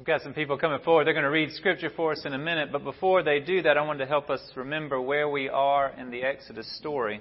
[0.00, 1.06] We've got some people coming forward.
[1.06, 3.76] They're going to read scripture for us in a minute, but before they do that,
[3.76, 7.20] I wanted to help us remember where we are in the Exodus story.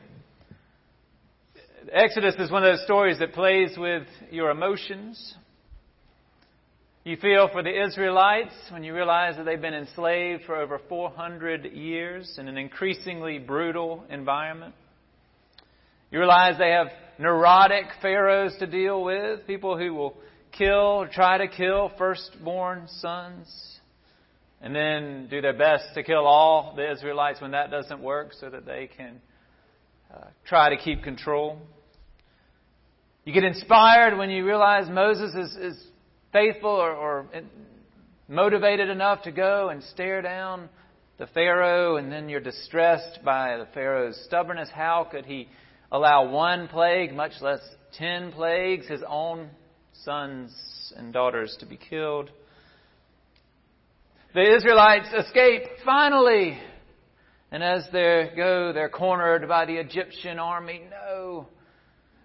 [1.92, 5.36] Exodus is one of those stories that plays with your emotions.
[7.04, 11.74] You feel for the Israelites when you realize that they've been enslaved for over 400
[11.74, 14.74] years in an increasingly brutal environment.
[16.12, 16.88] You realize they have
[17.18, 20.14] neurotic pharaohs to deal with, people who will
[20.52, 23.80] kill, or try to kill firstborn sons,
[24.62, 28.50] and then do their best to kill all the Israelites when that doesn't work so
[28.50, 29.22] that they can
[30.14, 31.60] uh, try to keep control.
[33.24, 35.88] You get inspired when you realize Moses is, is
[36.34, 37.26] faithful or, or
[38.28, 40.70] motivated enough to go and stare down
[41.20, 44.70] the Pharaoh, and then you're distressed by the Pharaoh's stubbornness.
[44.74, 45.48] How could he
[45.92, 47.60] allow one plague, much less
[47.98, 49.50] ten plagues, his own
[50.04, 52.30] sons and daughters to be killed.
[54.34, 56.60] The Israelites escape finally.
[57.52, 60.84] And as they go, they're cornered by the Egyptian army.
[60.92, 61.48] No.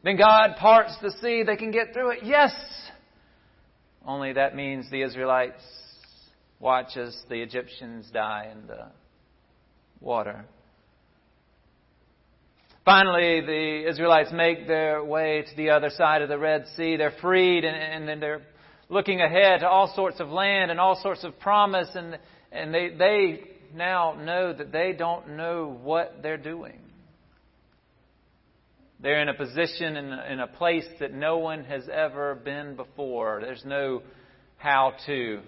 [0.03, 1.43] Then God parts the sea.
[1.45, 2.19] They can get through it.
[2.25, 2.53] Yes.
[4.07, 5.63] Only that means the Israelites
[6.61, 8.89] watch as the Egyptians die in the
[10.01, 10.45] water.
[12.85, 16.97] Finally, the Israelites make their way to the other side of the Red Sea.
[16.97, 18.43] They're freed and, and then they're
[18.91, 22.19] looking ahead to all sorts of land and all sorts of promise and,
[22.53, 23.41] and they, they
[23.75, 26.79] now know that they don't know what they're doing.
[29.01, 33.41] They're in a position, in in a place that no one has ever been before.
[33.43, 34.03] There's no
[34.57, 35.41] how to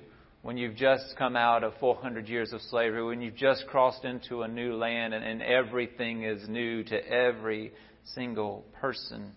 [0.47, 4.43] when you've just come out of 400 years of slavery, when you've just crossed into
[4.43, 7.73] a new land and, and everything is new to every
[8.15, 9.33] single person.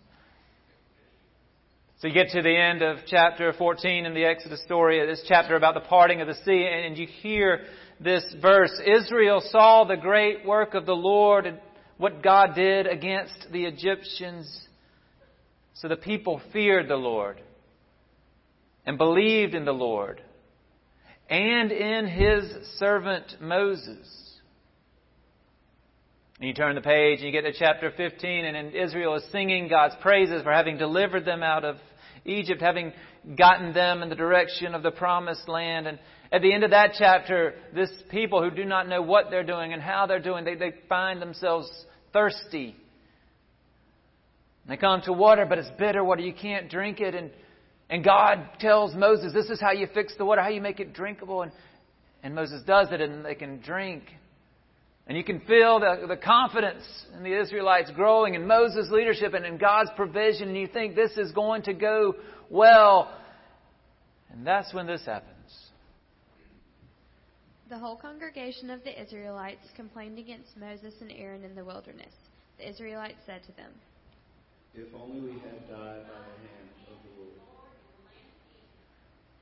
[1.97, 5.25] So you get to the end of chapter 14 in the Exodus story, uh, this
[5.27, 7.61] chapter about the parting of the sea, and you hear
[7.99, 11.57] this verse Israel saw the great work of the Lord and
[11.97, 14.47] what God did against the Egyptians.
[15.73, 17.41] So the people feared the Lord
[18.85, 20.21] and believed in the Lord
[21.29, 22.43] and in his
[22.77, 24.07] servant Moses.
[26.39, 29.67] And you turn the page and you get to chapter 15, and Israel is singing
[29.67, 31.75] God's praises for having delivered them out of
[32.25, 32.93] Egypt, having
[33.37, 35.85] gotten them in the direction of the promised land.
[35.85, 35.99] And
[36.31, 39.73] at the end of that chapter, this people who do not know what they're doing
[39.73, 41.69] and how they're doing, they, they find themselves
[42.13, 42.75] thirsty.
[44.63, 46.21] And they come to water, but it's bitter water.
[46.21, 47.15] You can't drink it.
[47.15, 47.31] And
[47.89, 50.93] and God tells Moses, this is how you fix the water, how you make it
[50.93, 51.41] drinkable.
[51.41, 51.51] And,
[52.21, 54.03] and Moses does it, and they can drink.
[55.07, 56.83] And you can feel the, the confidence
[57.17, 61.17] in the Israelites growing in Moses' leadership and in God's provision, and you think this
[61.17, 62.13] is going to go
[62.49, 63.11] well.
[64.31, 65.35] And that's when this happens.
[67.71, 72.13] The whole congregation of the Israelites complained against Moses and Aaron in the wilderness.
[72.59, 73.71] The Israelites said to them,
[74.75, 76.58] If only we had died by the hand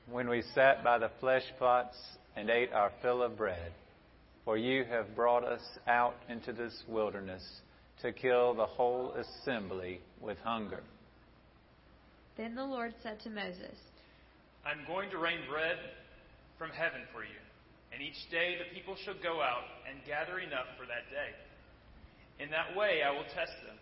[0.10, 1.98] when we sat by the flesh pots
[2.36, 3.72] and ate our fill of bread.
[4.46, 7.44] For you have brought us out into this wilderness
[8.02, 10.82] to kill the whole assembly with hunger.
[12.38, 13.76] Then the Lord said to Moses,
[14.66, 15.78] I'm going to rain bread
[16.58, 17.42] from heaven for you,
[17.92, 21.34] and each day the people shall go out and gather enough for that day.
[22.44, 23.76] In that way I will test them,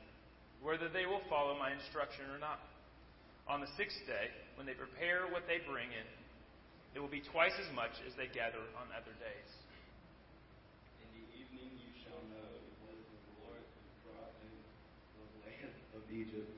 [0.63, 2.59] whether they will follow my instruction or not.
[3.45, 6.07] On the sixth day, when they prepare what they bring in,
[6.97, 9.51] it will be twice as much as they gather on other days.
[11.03, 15.75] In the evening you shall know it was the Lord who brought in the land
[15.93, 16.49] of Egypt,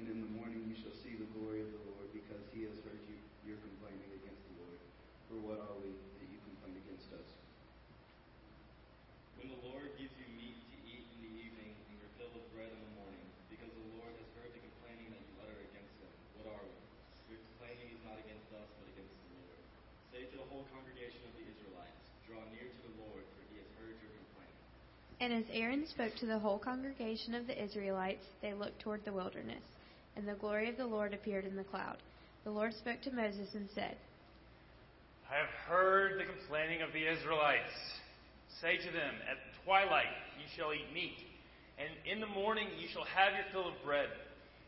[0.00, 2.74] and in the morning you shall see the glory of the Lord, because he has
[2.82, 4.80] heard you, your complaining against the Lord.
[5.30, 7.28] For what are we that you complain against us?
[9.38, 12.44] When the Lord gives you meat to eat in the evening and your fill of
[12.50, 15.94] bread in the morning, because the Lord has heard the complaining that you utter against
[16.00, 16.72] him, what are we?
[17.36, 19.60] Your complaining is not against us, but against the Lord.
[20.12, 23.56] Say to the whole congregation of the Israelites, Draw near to the Lord, for he
[23.56, 24.60] has heard your complaining.
[25.24, 29.16] And as Aaron spoke to the whole congregation of the Israelites, they looked toward the
[29.16, 29.64] wilderness.
[30.14, 31.96] And the glory of the Lord appeared in the cloud.
[32.44, 33.96] The Lord spoke to Moses and said,
[35.32, 37.72] I have heard the complaining of the Israelites.
[38.60, 41.16] Say to them, At twilight you shall eat meat,
[41.80, 44.12] and in the morning you shall have your fill of bread.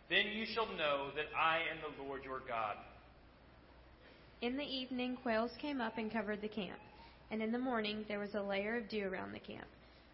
[0.08, 2.80] Then you shall know that I am the Lord your God.
[4.44, 6.78] In the evening, quails came up and covered the camp,
[7.30, 9.64] and in the morning there was a layer of dew around the camp.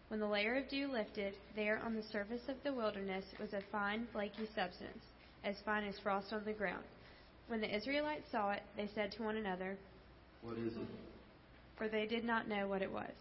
[0.07, 3.59] When the layer of dew lifted, there on the surface of the wilderness was a
[3.73, 5.03] fine, flaky substance,
[5.43, 6.85] as fine as frost on the ground.
[7.49, 9.77] When the Israelites saw it, they said to one another,
[10.43, 10.87] What is it?
[11.77, 13.11] For they did not know what it was.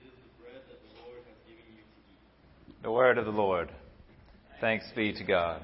[0.00, 2.82] It is the bread that the Lord has given you to eat.
[2.82, 3.70] The word of the Lord.
[4.60, 5.62] Thanks be to God.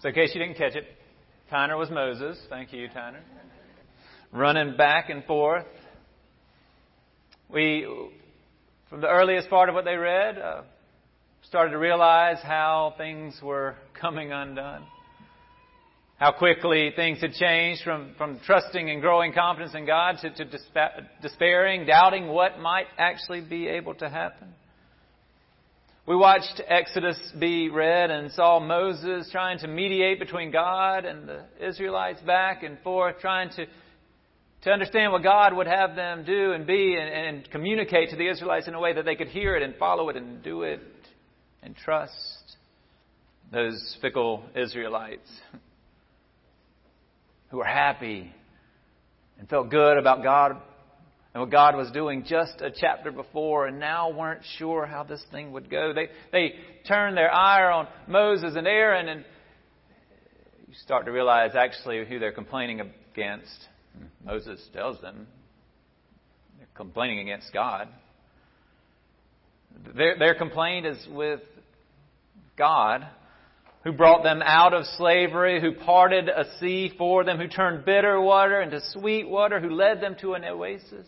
[0.00, 0.86] So, in case you didn't catch it,
[1.52, 2.38] Tyner was Moses.
[2.48, 3.20] Thank you, Tyner.
[4.32, 5.66] Running back and forth.
[7.52, 7.86] We,
[8.88, 10.62] from the earliest part of what they read, uh,
[11.42, 14.84] started to realize how things were coming undone.
[16.16, 20.44] How quickly things had changed from, from trusting and growing confidence in God to, to
[20.46, 24.48] despa- despairing, doubting what might actually be able to happen.
[26.06, 31.44] We watched Exodus be read and saw Moses trying to mediate between God and the
[31.58, 33.64] Israelites back and forth, trying to,
[34.64, 38.28] to understand what God would have them do and be and, and communicate to the
[38.28, 40.82] Israelites in a way that they could hear it and follow it and do it
[41.62, 42.56] and trust
[43.50, 45.30] those fickle Israelites
[47.48, 48.30] who were happy
[49.38, 50.60] and felt good about God
[51.34, 55.22] and what God was doing just a chapter before and now weren't sure how this
[55.32, 55.92] thing would go.
[55.92, 56.54] They, they
[56.86, 59.24] turned their ire on Moses and Aaron and
[60.68, 63.66] you start to realize actually who they're complaining against.
[64.24, 65.26] Moses tells them
[66.58, 67.88] they're complaining against God.
[69.96, 71.40] Their, their complaint is with
[72.56, 73.04] God
[73.82, 78.20] who brought them out of slavery, who parted a sea for them, who turned bitter
[78.20, 81.06] water into sweet water, who led them to an oasis.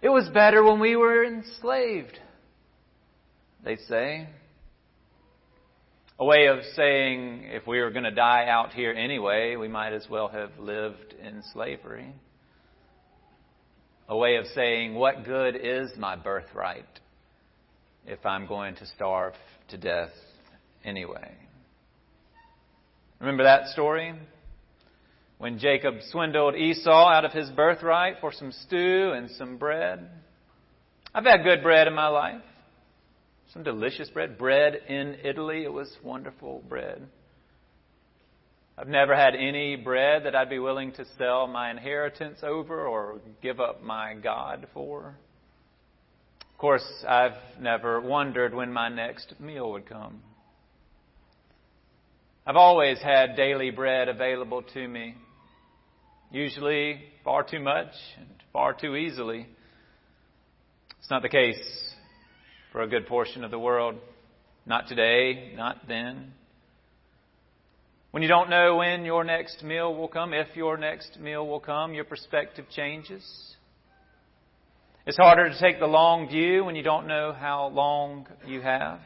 [0.00, 2.18] It was better when we were enslaved,
[3.64, 4.28] they say.
[6.20, 9.92] A way of saying if we were going to die out here anyway, we might
[9.92, 12.12] as well have lived in slavery.
[14.08, 16.86] A way of saying, what good is my birthright
[18.06, 19.34] if I'm going to starve
[19.68, 20.10] to death
[20.84, 21.32] anyway?
[23.20, 24.14] Remember that story?
[25.38, 30.10] When Jacob swindled Esau out of his birthright for some stew and some bread.
[31.14, 32.42] I've had good bread in my life.
[33.52, 34.36] Some delicious bread.
[34.36, 35.64] Bread in Italy.
[35.64, 37.06] It was wonderful bread.
[38.76, 43.20] I've never had any bread that I'd be willing to sell my inheritance over or
[43.42, 45.16] give up my God for.
[46.52, 50.20] Of course, I've never wondered when my next meal would come.
[52.46, 55.14] I've always had daily bread available to me
[56.30, 59.46] usually far too much and far too easily.
[60.98, 61.94] It's not the case
[62.72, 63.96] for a good portion of the world.
[64.66, 66.32] Not today, not then.
[68.10, 71.60] When you don't know when your next meal will come, if your next meal will
[71.60, 73.24] come, your perspective changes.
[75.06, 79.00] It's harder to take the long view when you don't know how long you have.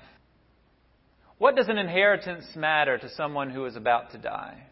[1.39, 4.63] What does an inheritance matter to someone who is about to die?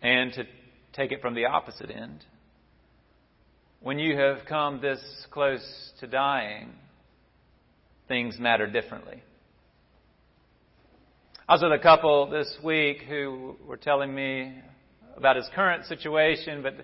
[0.00, 0.44] And to
[0.98, 2.24] take it from the opposite end.
[3.80, 5.00] When you have come this
[5.30, 6.72] close to dying,
[8.08, 9.22] things matter differently.
[11.48, 14.60] I was with a couple this week who were telling me
[15.16, 16.74] about his current situation, but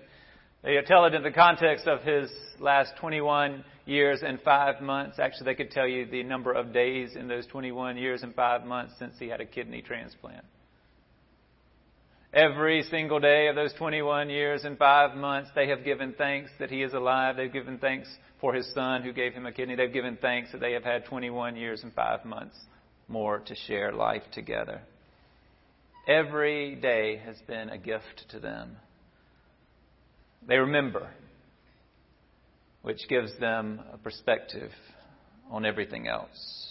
[0.63, 5.19] they tell it in the context of his last 21 years and five months.
[5.19, 8.65] Actually, they could tell you the number of days in those 21 years and five
[8.65, 10.45] months since he had a kidney transplant.
[12.35, 16.69] Every single day of those 21 years and five months, they have given thanks that
[16.69, 17.37] he is alive.
[17.37, 18.09] They've given thanks
[18.41, 19.75] for his son who gave him a kidney.
[19.77, 22.57] They've given thanks that they have had 21 years and five months
[23.07, 24.81] more to share life together.
[26.09, 28.75] Every day has been a gift to them.
[30.45, 31.11] They remember,
[32.81, 34.71] which gives them a perspective
[35.49, 36.64] on everything else.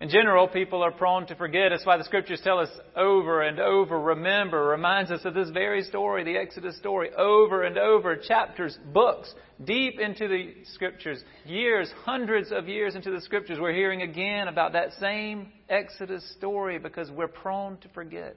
[0.00, 1.70] In general, people are prone to forget.
[1.70, 5.82] That's why the scriptures tell us over and over, remember, reminds us of this very
[5.82, 12.50] story, the Exodus story, over and over, chapters, books, deep into the scriptures, years, hundreds
[12.50, 13.58] of years into the scriptures.
[13.60, 18.36] We're hearing again about that same Exodus story because we're prone to forget.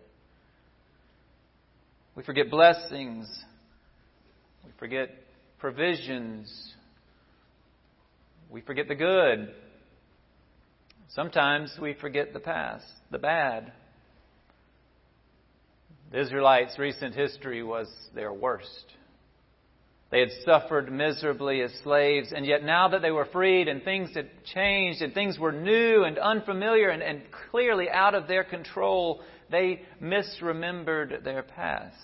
[2.13, 3.25] We forget blessings.
[4.65, 5.11] We forget
[5.59, 6.73] provisions.
[8.49, 9.53] We forget the good.
[11.15, 13.71] Sometimes we forget the past, the bad.
[16.11, 18.85] The Israelites' recent history was their worst.
[20.09, 24.15] They had suffered miserably as slaves, and yet now that they were freed and things
[24.15, 29.21] had changed and things were new and unfamiliar and, and clearly out of their control,
[29.51, 31.97] they misremembered their past.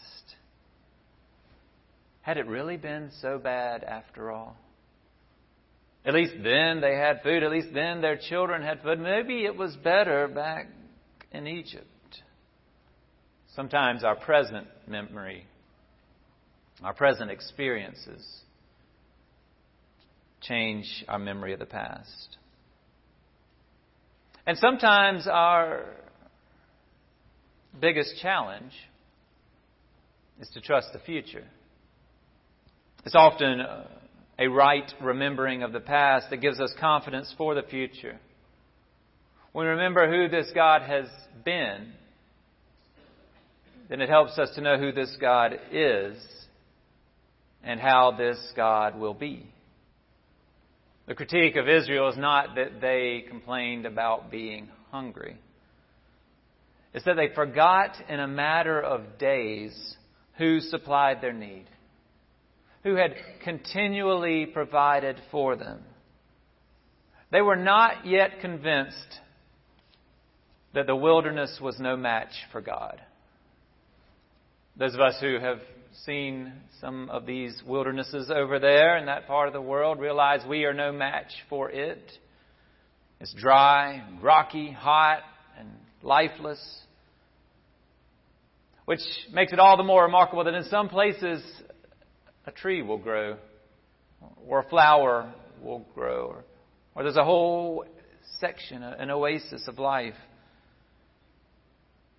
[2.22, 4.56] Had it really been so bad after all?
[6.10, 7.44] At least then they had food.
[7.44, 9.00] At least then their children had food.
[9.00, 10.66] Maybe it was better back
[11.32, 11.86] in Egypt.
[13.56, 15.46] Sometimes our present memory,
[16.84, 18.28] our present experiences,
[20.42, 22.38] change our memory of the past.
[24.48, 25.86] And sometimes our
[27.80, 28.74] biggest challenge
[30.42, 31.46] is to trust the future.
[33.06, 33.86] It's often uh,
[34.40, 38.18] a right remembering of the past that gives us confidence for the future.
[39.52, 41.08] When we remember who this God has
[41.44, 41.92] been,
[43.90, 46.18] then it helps us to know who this God is
[47.64, 49.46] and how this God will be.
[51.08, 55.38] The critique of Israel is not that they complained about being hungry.
[56.94, 59.74] It's that they forgot in a matter of days
[60.38, 61.66] who supplied their need,
[62.84, 65.82] who had continually provided for them.
[67.32, 69.20] They were not yet convinced
[70.74, 73.02] that the wilderness was no match for God.
[74.78, 75.60] Those of us who have
[76.06, 80.64] seen some of these wildernesses over there in that part of the world realize we
[80.64, 82.12] are no match for it.
[83.20, 85.20] It's dry, rocky, hot,
[85.58, 85.70] and
[86.02, 86.60] lifeless.
[88.86, 89.02] Which
[89.34, 91.44] makes it all the more remarkable that in some places
[92.50, 93.38] a tree will grow,
[94.48, 96.44] or a flower will grow, or,
[96.96, 97.86] or there's a whole
[98.40, 100.16] section, an oasis of life.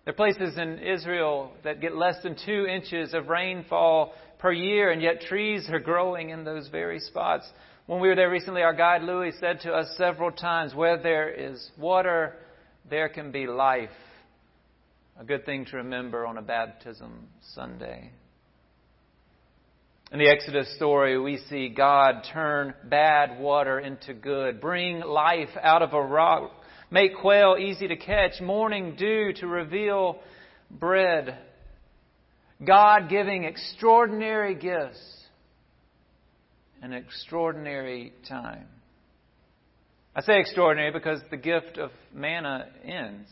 [0.05, 4.93] There are places in Israel that get less than two inches of rainfall per year,
[4.93, 7.45] and yet trees are growing in those very spots.
[7.87, 11.29] When we were there recently, our guide Louis said to us several times, Where there
[11.29, 12.37] is water,
[12.89, 13.91] there can be life.
[15.19, 18.13] A good thing to remember on a baptism Sunday.
[20.13, 25.83] In the Exodus story, we see God turn bad water into good, bring life out
[25.83, 26.53] of a rock
[26.91, 30.19] make quail easy to catch, morning dew to reveal
[30.71, 31.39] bread.
[32.65, 35.01] God giving extraordinary gifts
[36.83, 38.67] an extraordinary time.
[40.17, 43.29] I say extraordinary because the gift of manna ends.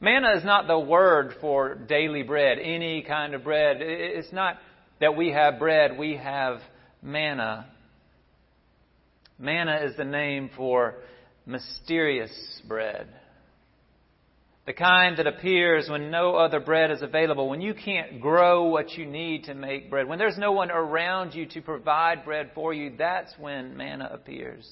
[0.00, 3.76] Manna is not the word for daily bread, any kind of bread.
[3.80, 4.56] It's not
[5.00, 6.60] that we have bread, we have
[7.02, 7.66] manna.
[9.38, 10.94] Manna is the name for
[11.44, 12.32] mysterious
[12.66, 13.08] bread.
[14.66, 18.92] The kind that appears when no other bread is available, when you can't grow what
[18.94, 22.74] you need to make bread, when there's no one around you to provide bread for
[22.74, 24.68] you, that's when manna appears.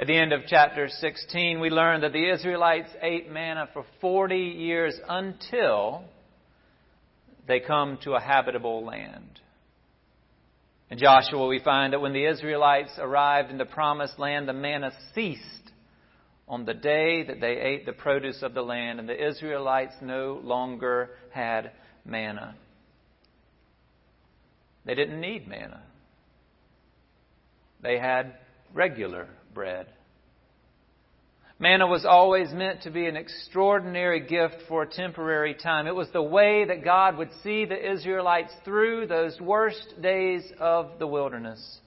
[0.00, 4.36] At the end of chapter 16, we learn that the Israelites ate manna for 40
[4.36, 6.04] years until
[7.46, 9.40] they come to a habitable land.
[10.90, 14.92] In Joshua, we find that when the Israelites arrived in the promised land, the manna
[15.14, 15.40] ceased
[16.46, 20.40] on the day that they ate the produce of the land, and the Israelites no
[20.42, 21.72] longer had
[22.04, 22.54] manna.
[24.84, 25.82] They didn't need manna,
[27.80, 28.34] they had
[28.72, 29.86] regular bread.
[31.58, 35.86] Manna was always meant to be an extraordinary gift for a temporary time.
[35.86, 40.98] It was the way that God would see the Israelites through those worst days of
[40.98, 41.78] the wilderness.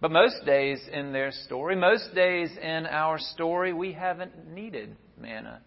[0.00, 5.60] But most days in their story, most days in our story, we haven't needed manna.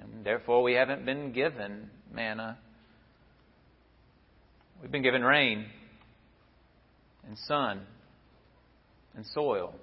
[0.00, 2.58] And therefore, we haven't been given manna.
[4.80, 5.66] We've been given rain
[7.24, 7.82] and sun
[9.14, 9.74] and soil.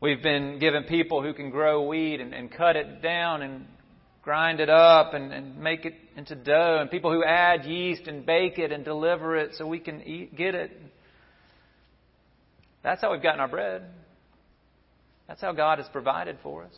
[0.00, 3.66] We've been given people who can grow wheat and, and cut it down and
[4.22, 8.24] grind it up and, and make it into dough, and people who add yeast and
[8.24, 10.70] bake it and deliver it so we can eat, get it.
[12.82, 13.82] That's how we've gotten our bread.
[15.28, 16.72] That's how God has provided for us.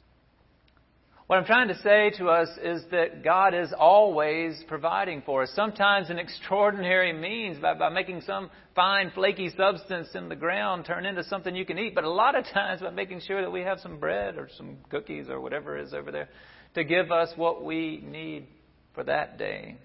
[1.33, 5.51] What I'm trying to say to us is that God is always providing for us.
[5.57, 11.07] Sometimes in extraordinary means by, by making some fine, flaky substance in the ground turn
[11.07, 13.63] into something you can eat, but a lot of times by making sure that we
[13.63, 16.29] have some bread or some cookies or whatever is over there
[16.75, 18.47] to give us what we need
[18.95, 19.79] for that day.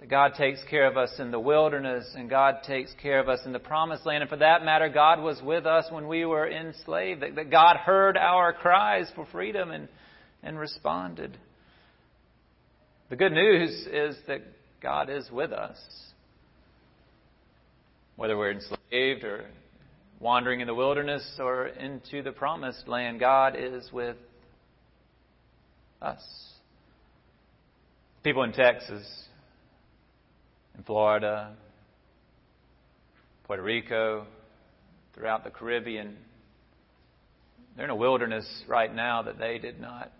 [0.00, 3.38] That God takes care of us in the wilderness and God takes care of us
[3.46, 4.22] in the promised land.
[4.22, 7.22] And for that matter, God was with us when we were enslaved.
[7.22, 9.86] That, that God heard our cries for freedom and
[10.42, 11.36] and responded.
[13.10, 14.42] The good news is that
[14.82, 15.78] God is with us.
[18.16, 19.46] Whether we're enslaved or
[20.20, 24.16] wandering in the wilderness or into the promised land, God is with
[26.02, 26.22] us.
[28.22, 29.06] People in Texas,
[30.76, 31.54] in Florida,
[33.44, 34.26] Puerto Rico,
[35.14, 36.16] throughout the Caribbean,
[37.76, 40.12] they're in a wilderness right now that they did not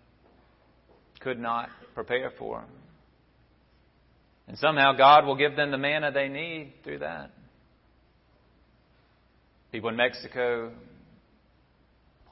[1.21, 2.65] could not prepare for.
[4.47, 7.31] And somehow God will give them the manna they need through that.
[9.73, 10.73] People in Mexico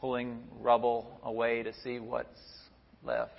[0.01, 2.41] pulling rubble away to see what's
[3.05, 3.33] left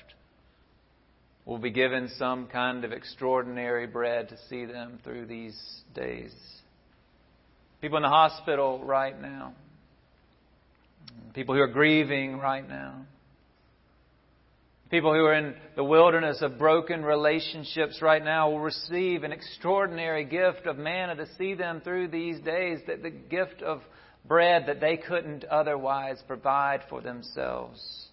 [1.46, 5.58] will be given some kind of extraordinary bread to see them through these
[5.96, 6.34] days.
[7.82, 9.54] People in the hospital right now.
[11.34, 13.06] People who are grieving right now.
[14.90, 20.24] People who are in the wilderness of broken relationships right now will receive an extraordinary
[20.24, 23.82] gift of manna to see them through these days, that the gift of
[24.26, 28.08] bread that they couldn't otherwise provide for themselves.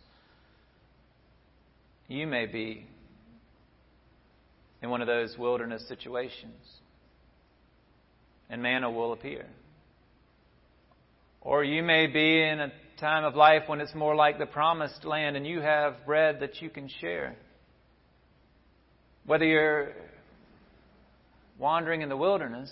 [2.08, 2.86] You may be
[4.82, 6.60] in one of those wilderness situations,
[8.50, 9.46] and manna will appear.
[11.40, 15.04] Or you may be in a time of life when it's more like the promised
[15.04, 17.36] land and you have bread that you can share.
[19.26, 19.92] Whether you're
[21.58, 22.70] wandering in the wilderness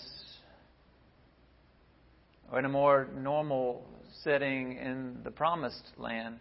[2.51, 3.83] or in a more normal
[4.23, 6.39] setting in the promised land,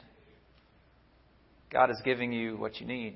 [1.70, 3.14] God is giving you what you need.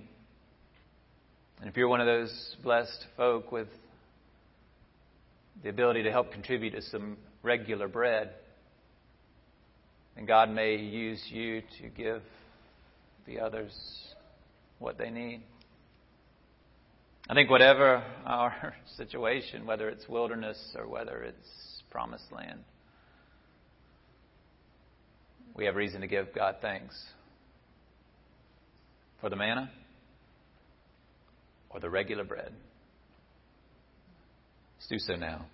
[1.61, 3.69] And if you're one of those blessed folk with
[5.63, 8.31] the ability to help contribute to some regular bread,
[10.17, 12.23] and God may use you to give
[13.27, 13.73] the others
[14.79, 15.43] what they need.
[17.29, 22.61] I think whatever our situation, whether it's wilderness or whether it's promised land,
[25.55, 26.95] we have reason to give God thanks
[29.21, 29.71] for the manna
[31.71, 32.53] or the regular bread.
[34.77, 35.47] Let's do so now.